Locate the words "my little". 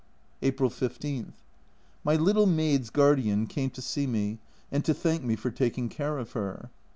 2.03-2.47